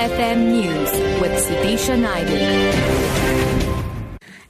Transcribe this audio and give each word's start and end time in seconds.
FM 0.00 0.52
News 0.52 0.90
with 1.20 1.32
Sudisha 1.44 1.94
Naidu. 1.94 3.49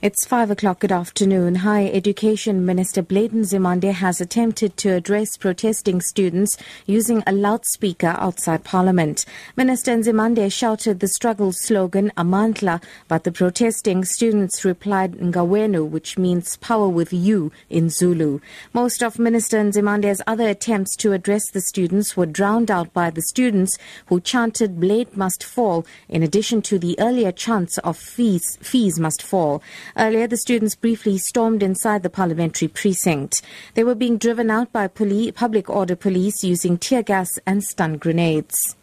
It's 0.03 0.25
five 0.25 0.49
o'clock. 0.49 0.79
Good 0.79 0.91
afternoon. 0.91 1.53
Higher 1.57 1.91
Education 1.93 2.65
Minister 2.65 3.03
Blade 3.03 3.33
Nzimande 3.33 3.93
has 3.93 4.19
attempted 4.19 4.75
to 4.77 4.93
address 4.93 5.37
protesting 5.37 6.01
students 6.01 6.57
using 6.87 7.21
a 7.27 7.31
loudspeaker 7.31 8.15
outside 8.17 8.63
Parliament. 8.63 9.25
Minister 9.55 9.91
Nzimande 9.91 10.51
shouted 10.51 11.01
the 11.01 11.07
struggle 11.07 11.51
slogan 11.51 12.11
Amandla, 12.17 12.81
but 13.07 13.25
the 13.25 13.31
protesting 13.31 14.03
students 14.03 14.65
replied 14.65 15.19
Ngawenu, 15.19 15.87
which 15.87 16.17
means 16.17 16.57
power 16.57 16.89
with 16.89 17.13
you 17.13 17.51
in 17.69 17.91
Zulu. 17.91 18.39
Most 18.73 19.03
of 19.03 19.19
Minister 19.19 19.57
Nzimande's 19.59 20.23
other 20.25 20.47
attempts 20.47 20.95
to 20.95 21.13
address 21.13 21.51
the 21.51 21.61
students 21.61 22.17
were 22.17 22.25
drowned 22.25 22.71
out 22.71 22.91
by 22.91 23.11
the 23.11 23.21
students 23.21 23.77
who 24.07 24.19
chanted 24.19 24.79
Blade 24.79 25.15
must 25.15 25.43
fall, 25.43 25.85
in 26.09 26.23
addition 26.23 26.63
to 26.63 26.79
the 26.79 26.99
earlier 26.99 27.31
chants 27.31 27.77
of 27.77 27.97
fees, 27.97 28.57
fees 28.63 28.97
must 28.97 29.21
fall. 29.21 29.61
Earlier, 29.97 30.27
the 30.27 30.37
students 30.37 30.75
briefly 30.75 31.17
stormed 31.17 31.63
inside 31.63 32.03
the 32.03 32.09
parliamentary 32.09 32.67
precinct. 32.67 33.41
They 33.73 33.83
were 33.83 33.95
being 33.95 34.17
driven 34.17 34.49
out 34.49 34.71
by 34.71 34.87
public 34.87 35.69
order 35.69 35.95
police 35.95 36.43
using 36.43 36.77
tear 36.77 37.03
gas 37.03 37.39
and 37.45 37.63
stun 37.63 37.97
grenades. 37.97 38.75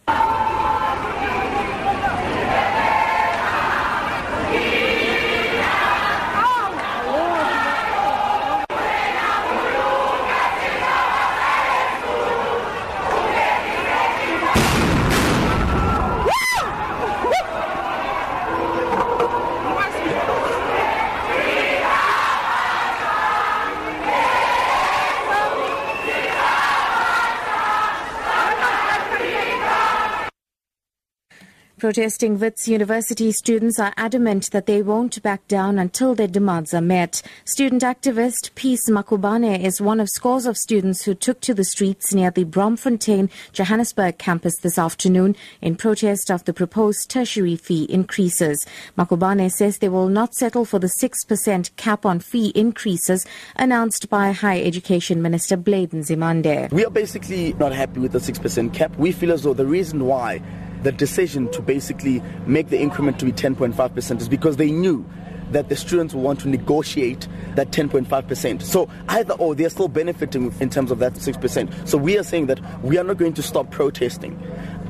Protesting 31.79 32.41
Wits 32.41 32.67
University 32.67 33.31
students 33.31 33.79
are 33.79 33.95
adamant 33.97 34.51
that 34.51 34.67
they 34.67 34.83
won't 34.83 35.23
back 35.23 35.47
down 35.47 35.79
until 35.79 36.13
their 36.13 36.27
demands 36.27 36.75
are 36.75 36.81
met. 36.81 37.23
Student 37.45 37.83
activist 37.83 38.53
Peace 38.57 38.91
Makubane 38.91 39.63
is 39.63 39.81
one 39.81 40.01
of 40.01 40.09
scores 40.09 40.45
of 40.45 40.57
students 40.57 41.05
who 41.05 41.15
took 41.15 41.41
to 41.43 41.55
the 41.55 41.63
streets 41.63 42.13
near 42.13 42.33
the 42.33 42.45
Braamfontein 42.45 43.31
Johannesburg 43.53 44.19
campus 44.19 44.59
this 44.59 44.77
afternoon 44.77 45.37
in 45.61 45.77
protest 45.77 46.33
of 46.33 46.45
the 46.47 46.53
proposed 46.53 47.09
tertiary 47.11 47.55
fee 47.55 47.85
increases. 47.85 48.59
Makubane 48.99 49.49
says 49.49 49.79
they 49.79 49.89
will 49.89 50.09
not 50.09 50.35
settle 50.35 50.65
for 50.65 50.81
the 50.81 50.91
6% 51.01 51.77
cap 51.77 52.05
on 52.05 52.19
fee 52.19 52.49
increases 52.57 53.25
announced 53.55 54.09
by 54.09 54.33
Higher 54.33 54.65
Education 54.65 55.23
Minister 55.23 55.57
Blade 55.57 55.91
Nzimande. 55.91 56.73
We 56.73 56.85
are 56.85 56.91
basically 56.91 57.53
not 57.53 57.71
happy 57.71 58.01
with 58.01 58.11
the 58.11 58.19
6% 58.19 58.75
cap. 58.75 58.97
We 58.99 59.13
feel 59.13 59.31
as 59.31 59.45
though 59.45 59.55
the 59.55 59.65
reason 59.65 60.05
why 60.05 60.43
the 60.83 60.93
decision 60.93 61.51
to 61.51 61.63
basically 61.63 62.23
make 62.47 62.69
the 62.69 62.79
increment 62.79 63.19
to 63.21 63.25
be 63.25 63.33
10.5% 63.33 64.21
is 64.21 64.29
because 64.29 64.57
they 64.57 64.71
knew 64.71 65.05
that 65.51 65.69
the 65.69 65.77
students 65.77 66.15
will 66.15 66.23
want 66.23 66.41
to 66.41 66.49
negotiate 66.49 67.27
that 67.55 67.71
10.5%. 67.71 68.63
So 68.63 68.89
either 69.09 69.35
or, 69.35 69.55
they're 69.55 69.71
still 69.71 69.89
benefiting 69.89 70.53
in 70.61 70.71
terms 70.71 70.91
of 70.91 70.99
that 70.99 71.15
6%. 71.15 71.89
So 71.89 71.99
we 71.99 72.19
are 72.19 72.23
saying 72.23 72.47
that 72.47 72.61
we 72.83 72.99
are 72.99 73.05
not 73.05 73.17
going 73.17 73.35
to 73.35 73.43
stop 73.43 73.71
protesting 73.71 74.41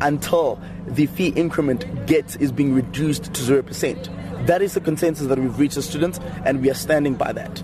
until 0.01 0.61
the 0.87 1.07
fee 1.07 1.29
increment 1.29 2.07
gets 2.07 2.37
is 2.37 2.53
being 2.53 2.75
reduced 2.75 3.25
to 3.35 3.43
0%. 3.43 4.47
That 4.47 4.63
is 4.63 4.75
the 4.75 4.81
consensus 4.81 5.27
that 5.27 5.39
we've 5.39 5.59
reached 5.59 5.77
as 5.77 5.89
students, 5.89 6.21
and 6.45 6.61
we 6.61 6.71
are 6.71 6.75
standing 6.75 7.15
by 7.15 7.33
that. 7.33 7.63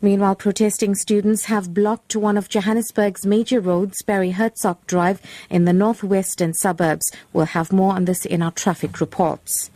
Meanwhile, 0.00 0.36
protesting 0.36 0.94
students 0.94 1.46
have 1.46 1.74
blocked 1.74 2.14
one 2.14 2.36
of 2.36 2.48
Johannesburg's 2.48 3.26
major 3.26 3.60
roads, 3.60 4.00
Barry 4.02 4.32
Hertzog 4.32 4.76
Drive, 4.86 5.20
in 5.50 5.64
the 5.64 5.72
northwestern 5.72 6.54
suburbs. 6.54 7.10
We'll 7.32 7.46
have 7.46 7.72
more 7.72 7.94
on 7.94 8.04
this 8.04 8.24
in 8.24 8.40
our 8.40 8.52
traffic 8.52 9.00
reports. 9.00 9.70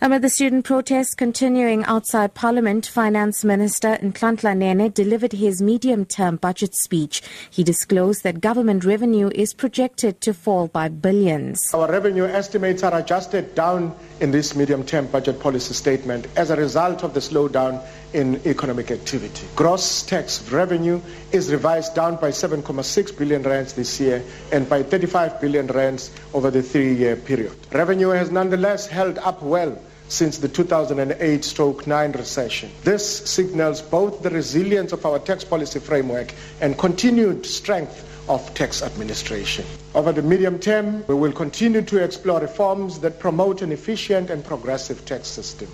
Amid 0.00 0.22
the 0.22 0.30
student 0.30 0.64
protests 0.64 1.16
continuing 1.16 1.84
outside 1.86 2.32
Parliament, 2.32 2.86
Finance 2.86 3.44
Minister 3.44 3.98
Nhlanhla 4.00 4.56
Nene 4.56 4.92
delivered 4.92 5.32
his 5.32 5.60
medium-term 5.60 6.36
budget 6.36 6.76
speech. 6.76 7.20
He 7.50 7.64
disclosed 7.64 8.22
that 8.22 8.40
government 8.40 8.84
revenue 8.84 9.28
is 9.34 9.52
projected 9.52 10.20
to 10.20 10.32
fall 10.32 10.68
by 10.68 10.88
billions. 10.88 11.60
Our 11.74 11.90
revenue 11.90 12.26
estimates 12.26 12.84
are 12.84 12.96
adjusted 12.96 13.56
down 13.56 13.92
in 14.20 14.30
this 14.30 14.54
medium-term 14.54 15.08
budget 15.08 15.40
policy 15.40 15.74
statement 15.74 16.28
as 16.36 16.50
a 16.50 16.56
result 16.56 17.02
of 17.02 17.12
the 17.12 17.20
slowdown 17.20 17.84
in 18.12 18.40
economic 18.46 18.92
activity. 18.92 19.48
Gross 19.56 20.04
tax 20.04 20.48
revenue 20.52 21.00
is 21.32 21.50
revised 21.50 21.96
down 21.96 22.14
by 22.20 22.30
7.6 22.30 23.18
billion 23.18 23.42
rands 23.42 23.72
this 23.72 23.98
year 23.98 24.22
and 24.52 24.68
by 24.68 24.84
35 24.84 25.40
billion 25.40 25.66
rands 25.66 26.12
over 26.34 26.52
the 26.52 26.62
three-year 26.62 27.16
period. 27.16 27.56
Revenue 27.72 28.10
has 28.10 28.30
nonetheless 28.30 28.86
held 28.86 29.18
up 29.18 29.42
well 29.42 29.76
since 30.08 30.38
the 30.38 30.48
2008 30.48 31.44
stroke 31.44 31.86
9 31.86 32.12
recession. 32.12 32.70
This 32.82 33.06
signals 33.30 33.82
both 33.82 34.22
the 34.22 34.30
resilience 34.30 34.92
of 34.92 35.04
our 35.06 35.18
tax 35.18 35.44
policy 35.44 35.78
framework 35.80 36.32
and 36.60 36.76
continued 36.78 37.46
strength 37.46 38.04
of 38.28 38.52
tax 38.54 38.82
administration. 38.82 39.64
Over 39.94 40.12
the 40.12 40.22
medium 40.22 40.58
term, 40.58 41.04
we 41.06 41.14
will 41.14 41.32
continue 41.32 41.82
to 41.82 42.02
explore 42.02 42.40
reforms 42.40 42.98
that 43.00 43.18
promote 43.18 43.62
an 43.62 43.72
efficient 43.72 44.30
and 44.30 44.44
progressive 44.44 45.04
tax 45.06 45.28
system. 45.28 45.68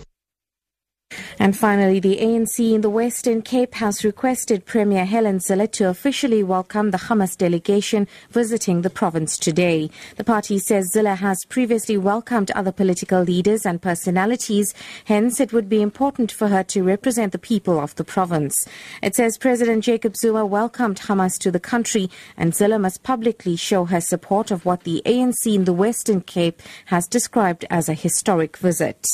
And 1.39 1.57
finally, 1.57 1.99
the 1.99 2.19
ANC 2.19 2.75
in 2.75 2.81
the 2.81 2.91
Western 2.91 3.43
Cape 3.43 3.75
has 3.75 4.05
requested 4.05 4.67
Premier 4.67 5.05
Helen 5.05 5.39
Zille 5.39 5.71
to 5.73 5.89
officially 5.89 6.43
welcome 6.43 6.91
the 6.91 6.99
Hamas 6.99 7.37
delegation 7.37 8.07
visiting 8.31 8.83
the 8.83 8.91
province 8.91 9.37
today. 9.37 9.91
The 10.17 10.25
party 10.25 10.59
says 10.59 10.93
Zille 10.95 11.17
has 11.17 11.45
previously 11.45 11.97
welcomed 11.97 12.51
other 12.53 12.73
political 12.73 13.23
leaders 13.23 13.67
and 13.67 13.83
personalities, 13.83 14.75
hence 15.07 15.41
it 15.41 15.53
would 15.53 15.69
be 15.69 15.83
important 15.83 16.31
for 16.31 16.49
her 16.49 16.63
to 16.65 16.83
represent 16.85 17.33
the 17.33 17.39
people 17.39 17.81
of 17.81 17.95
the 17.97 18.05
province. 18.05 18.67
It 19.03 19.17
says 19.17 19.37
President 19.37 19.83
Jacob 19.85 20.17
Zuma 20.17 20.47
welcomed 20.47 21.01
Hamas 21.01 21.39
to 21.41 21.51
the 21.51 21.61
country 21.61 22.11
and 22.37 22.53
Zille 22.53 22.81
must 22.81 23.03
publicly 23.03 23.57
show 23.57 23.87
her 23.87 24.01
support 24.01 24.51
of 24.51 24.65
what 24.65 24.85
the 24.85 25.03
ANC 25.05 25.47
in 25.47 25.65
the 25.65 25.73
Western 25.73 26.21
Cape 26.21 26.63
has 26.87 27.09
described 27.09 27.65
as 27.71 27.89
a 27.89 27.95
historic 27.95 28.57
visit. 28.57 29.07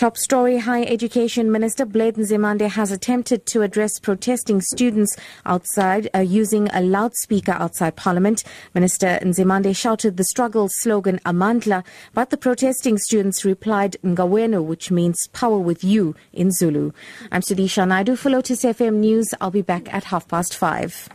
Top 0.00 0.16
story 0.16 0.56
Higher 0.56 0.86
Education 0.88 1.52
Minister 1.52 1.84
Blade 1.84 2.14
Nzimande 2.14 2.70
has 2.70 2.90
attempted 2.90 3.44
to 3.44 3.60
address 3.60 3.98
protesting 3.98 4.62
students 4.62 5.14
outside 5.44 6.08
uh, 6.14 6.20
using 6.20 6.70
a 6.72 6.80
loudspeaker 6.80 7.52
outside 7.52 7.96
Parliament. 7.96 8.42
Minister 8.72 9.18
Nzimande 9.20 9.76
shouted 9.76 10.16
the 10.16 10.24
struggle 10.24 10.70
slogan 10.70 11.20
Amandla, 11.26 11.84
but 12.14 12.30
the 12.30 12.38
protesting 12.38 12.96
students 12.96 13.44
replied 13.44 13.98
Ngawenu, 14.02 14.64
which 14.64 14.90
means 14.90 15.26
power 15.34 15.58
with 15.58 15.84
you 15.84 16.14
in 16.32 16.50
Zulu. 16.50 16.92
I'm 17.30 17.42
Sudisha 17.42 17.86
Naidu 17.86 18.16
for 18.16 18.30
Lotus 18.30 18.64
FM 18.64 19.00
News. 19.00 19.34
I'll 19.38 19.50
be 19.50 19.60
back 19.60 19.92
at 19.92 20.04
half 20.04 20.26
past 20.26 20.56
five. 20.56 21.10